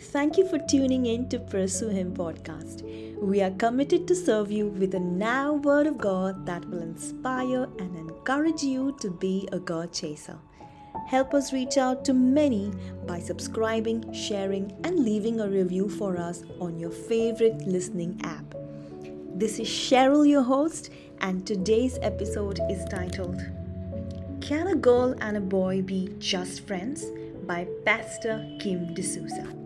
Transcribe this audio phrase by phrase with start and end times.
[0.00, 2.82] Thank you for tuning in to Pursue Him podcast.
[3.20, 7.64] We are committed to serve you with a now word of God that will inspire
[7.78, 10.38] and encourage you to be a God chaser.
[11.06, 12.72] Help us reach out to many
[13.06, 18.54] by subscribing, sharing, and leaving a review for us on your favorite listening app.
[19.34, 23.42] This is Cheryl, your host, and today's episode is titled
[24.40, 27.04] Can a Girl and a Boy Be Just Friends?
[27.46, 29.59] by Pastor Kim D'Souza.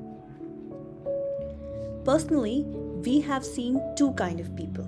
[2.04, 2.64] Personally,
[3.04, 4.86] we have seen two kind of people.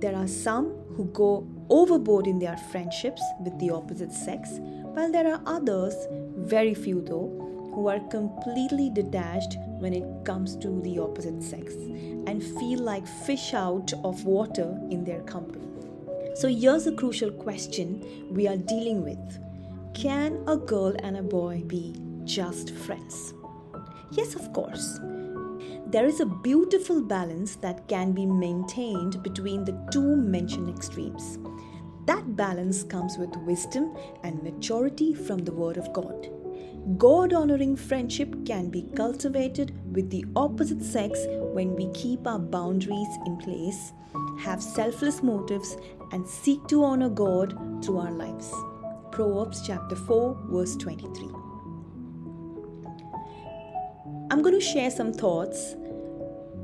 [0.00, 4.50] There are some who go overboard in their friendships with the opposite sex,
[4.92, 5.94] while there are others,
[6.36, 7.30] very few though,
[7.74, 11.72] who are completely detached when it comes to the opposite sex
[12.26, 15.68] and feel like fish out of water in their company.
[16.34, 19.38] So here's a crucial question we are dealing with
[19.94, 21.94] can a girl and a boy be
[22.24, 23.34] just friends?
[24.12, 25.00] Yes, of course.
[25.90, 31.36] There is a beautiful balance that can be maintained between the two mentioned extremes.
[32.06, 36.28] That balance comes with wisdom and maturity from the Word of God.
[36.96, 43.18] God honoring friendship can be cultivated with the opposite sex when we keep our boundaries
[43.26, 43.92] in place,
[44.38, 45.76] have selfless motives,
[46.12, 48.54] and seek to honor God through our lives.
[49.10, 51.30] Proverbs chapter 4, verse 23.
[54.30, 55.74] I'm going to share some thoughts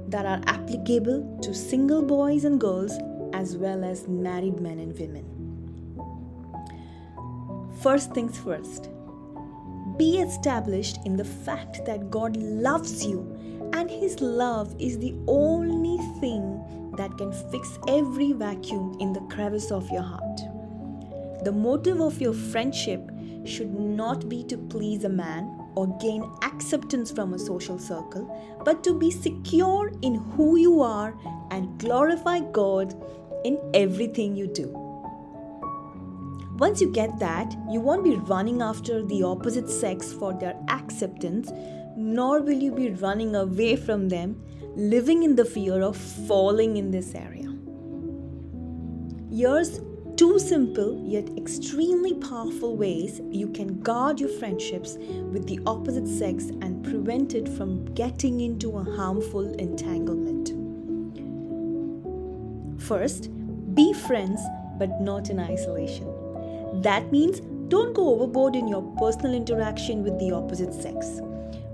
[0.08, 2.98] that are applicable to single boys and girls
[3.32, 5.24] as well as married men and women.
[7.80, 8.88] First things first,
[9.96, 15.98] be established in the fact that God loves you and His love is the only
[16.20, 20.40] thing that can fix every vacuum in the crevice of your heart.
[21.44, 23.10] The motive of your friendship
[23.44, 28.24] should not be to please a man or gain acceptance from a social circle,
[28.64, 31.14] but to be secure in who you are
[31.51, 32.95] and glorify God
[33.45, 34.68] in everything you do.
[36.58, 41.51] Once you get that, you won't be running after the opposite sex for their acceptance,
[41.96, 44.42] nor will you be running away from them,
[44.74, 47.52] living in the fear of falling in this area.
[49.30, 49.80] Here's
[50.16, 54.96] two simple yet extremely powerful ways you can guard your friendships
[55.30, 60.54] with the opposite sex and prevent it from getting into a harmful entanglement.
[62.80, 63.28] First,
[63.74, 64.40] be friends
[64.78, 66.10] but not in isolation.
[66.80, 71.20] That means don't go overboard in your personal interaction with the opposite sex.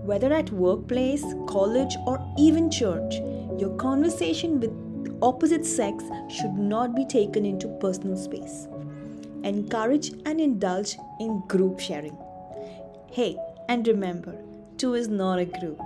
[0.03, 3.15] Whether at workplace, college, or even church,
[3.57, 4.73] your conversation with
[5.23, 8.67] opposite sex should not be taken into personal space.
[9.45, 12.19] Encourage and indulge in group sharing.
[13.11, 13.37] Hey,
[13.69, 14.37] and remember,
[14.79, 15.81] two is not a group.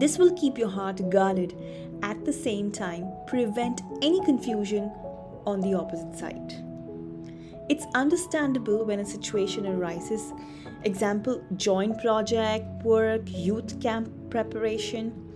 [0.00, 1.54] This will keep your heart guarded
[2.02, 4.90] at the same time prevent any confusion
[5.46, 6.54] on the opposite side.
[7.68, 10.32] It's understandable when a situation arises,
[10.82, 15.29] example joint project, work, youth camp preparation,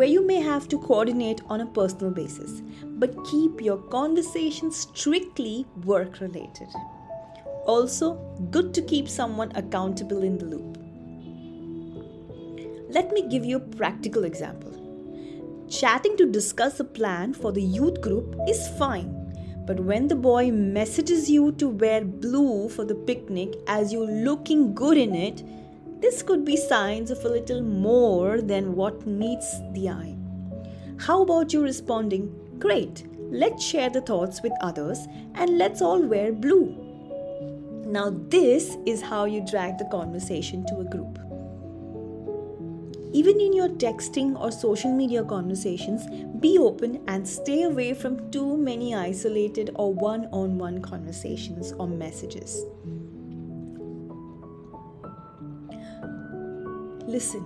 [0.00, 2.62] where you may have to coordinate on a personal basis,
[3.00, 6.68] but keep your conversation strictly work related.
[7.66, 8.14] Also,
[8.50, 10.78] good to keep someone accountable in the loop.
[12.88, 14.72] Let me give you a practical example.
[15.68, 19.14] Chatting to discuss a plan for the youth group is fine,
[19.66, 24.74] but when the boy messages you to wear blue for the picnic as you're looking
[24.74, 25.44] good in it,
[26.00, 30.16] this could be signs of a little more than what meets the eye.
[30.98, 36.32] How about you responding, Great, let's share the thoughts with others and let's all wear
[36.32, 36.76] blue?
[37.86, 41.18] Now, this is how you drag the conversation to a group.
[43.12, 46.06] Even in your texting or social media conversations,
[46.38, 51.88] be open and stay away from too many isolated or one on one conversations or
[51.88, 52.64] messages.
[57.10, 57.44] Listen,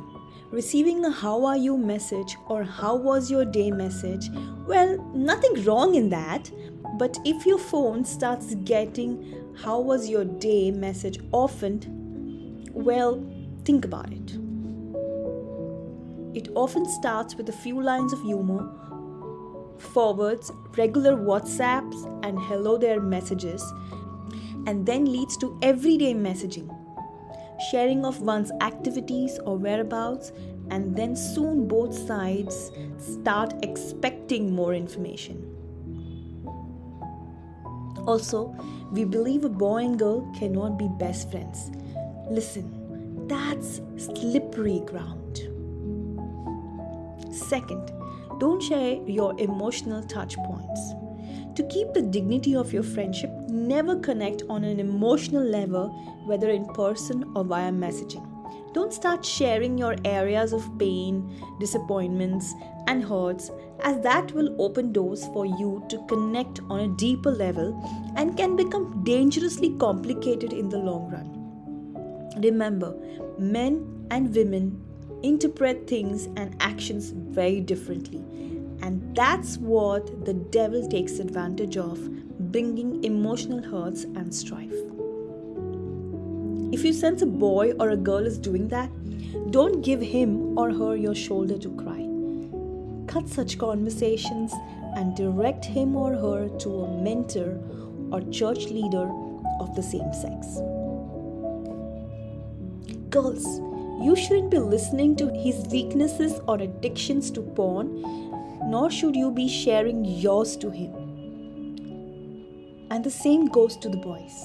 [0.50, 4.28] receiving a how are you message or how was your day message,
[4.66, 6.50] well, nothing wrong in that.
[6.98, 13.24] But if your phone starts getting how was your day message often, well,
[13.64, 14.36] think about it.
[16.36, 18.70] It often starts with a few lines of humor,
[19.78, 23.62] forwards, regular WhatsApps, and hello there messages,
[24.66, 26.83] and then leads to everyday messaging
[27.70, 30.32] sharing of one's activities or whereabouts,
[30.70, 35.50] and then soon both sides start expecting more information.
[38.06, 38.54] Also,
[38.92, 41.70] we believe a boy and girl cannot be best friends.
[42.30, 45.40] Listen, that's slippery ground.
[47.32, 47.92] Second,
[48.38, 51.03] don't share your emotional touch points.
[51.56, 55.88] To keep the dignity of your friendship, never connect on an emotional level,
[56.26, 58.26] whether in person or via messaging.
[58.72, 62.52] Don't start sharing your areas of pain, disappointments,
[62.88, 63.52] and hurts,
[63.84, 67.80] as that will open doors for you to connect on a deeper level
[68.16, 72.42] and can become dangerously complicated in the long run.
[72.42, 72.96] Remember,
[73.38, 74.82] men and women
[75.22, 78.24] interpret things and actions very differently,
[78.82, 81.98] and that's what the devil takes advantage of,
[82.52, 84.74] bringing emotional hurts and strife.
[86.72, 88.90] If you sense a boy or a girl is doing that,
[89.50, 92.08] don't give him or her your shoulder to cry.
[93.06, 94.52] Cut such conversations
[94.96, 97.60] and direct him or her to a mentor
[98.10, 99.08] or church leader
[99.60, 100.58] of the same sex.
[103.10, 103.44] Girls,
[104.02, 108.23] you shouldn't be listening to his weaknesses or addictions to porn,
[108.74, 110.92] nor should you be sharing yours to him.
[112.90, 114.38] And the same goes to the boys.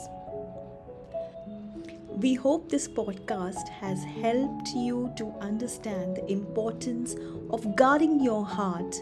[2.25, 7.15] We hope this podcast has helped you to understand the importance
[7.49, 9.01] of guarding your heart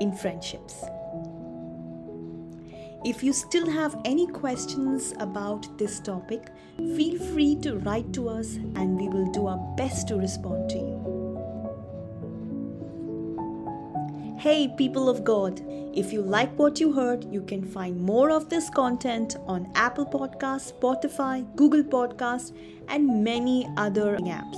[0.00, 0.84] in friendships.
[3.02, 6.50] If you still have any questions about this topic,
[6.98, 10.76] feel free to write to us and we will do our best to respond to
[10.76, 11.19] you.
[14.40, 15.60] Hey, people of God,
[15.92, 20.06] if you like what you heard, you can find more of this content on Apple
[20.06, 22.56] Podcasts, Spotify, Google Podcasts,
[22.88, 24.56] and many other apps.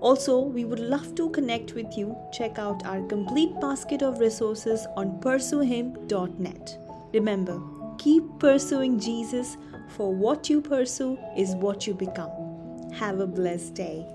[0.00, 2.16] Also, we would love to connect with you.
[2.32, 6.78] Check out our complete basket of resources on pursuehim.net.
[7.12, 7.60] Remember,
[7.98, 12.30] keep pursuing Jesus, for what you pursue is what you become.
[12.94, 14.06] Have a blessed day.